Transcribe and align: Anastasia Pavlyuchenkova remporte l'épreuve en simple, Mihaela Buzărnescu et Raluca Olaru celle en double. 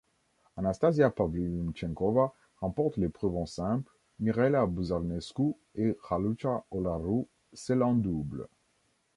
Anastasia 0.57 1.11
Pavlyuchenkova 1.11 2.33
remporte 2.59 2.97
l'épreuve 2.97 3.37
en 3.37 3.45
simple, 3.45 3.91
Mihaela 4.19 4.65
Buzărnescu 4.65 5.55
et 5.75 5.95
Raluca 6.01 6.65
Olaru 6.71 7.27
celle 7.53 7.83
en 7.83 7.93
double. 7.93 8.47